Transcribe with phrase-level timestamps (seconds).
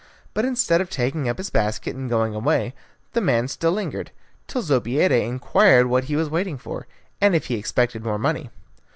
[0.33, 2.73] But instead of taking up his basket and going away,
[3.13, 4.09] the man still lingered,
[4.47, 6.87] till Zobeida inquired what he was waiting for,
[7.21, 8.49] and if he expected more money.